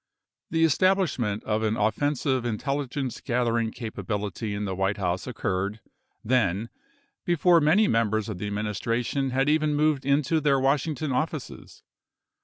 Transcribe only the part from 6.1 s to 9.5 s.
then, before many members of the administration had